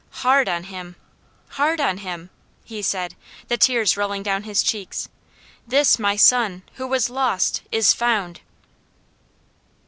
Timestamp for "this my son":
5.67-6.63